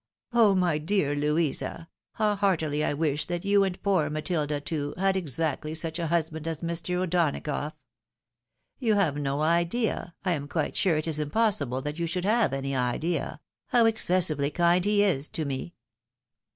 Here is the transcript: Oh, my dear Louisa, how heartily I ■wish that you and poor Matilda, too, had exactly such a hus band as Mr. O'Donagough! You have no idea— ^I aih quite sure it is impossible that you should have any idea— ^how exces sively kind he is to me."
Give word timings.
Oh, 0.33 0.55
my 0.55 0.79
dear 0.79 1.13
Louisa, 1.15 1.87
how 2.13 2.35
heartily 2.35 2.83
I 2.83 2.95
■wish 2.95 3.27
that 3.27 3.45
you 3.45 3.63
and 3.63 3.79
poor 3.83 4.09
Matilda, 4.09 4.59
too, 4.59 4.95
had 4.97 5.15
exactly 5.15 5.75
such 5.75 5.99
a 5.99 6.07
hus 6.07 6.31
band 6.31 6.47
as 6.47 6.61
Mr. 6.63 6.95
O'Donagough! 7.03 7.73
You 8.79 8.95
have 8.95 9.15
no 9.15 9.43
idea— 9.43 10.15
^I 10.25 10.35
aih 10.41 10.49
quite 10.49 10.75
sure 10.75 10.97
it 10.97 11.07
is 11.07 11.19
impossible 11.19 11.83
that 11.83 11.99
you 11.99 12.07
should 12.07 12.25
have 12.25 12.51
any 12.51 12.75
idea— 12.75 13.41
^how 13.73 13.83
exces 13.87 14.23
sively 14.23 14.49
kind 14.49 14.85
he 14.85 15.03
is 15.03 15.29
to 15.29 15.45
me." 15.45 15.75